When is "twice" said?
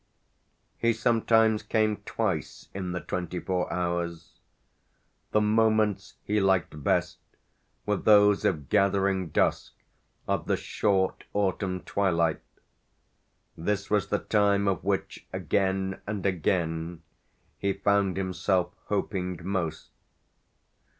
1.97-2.69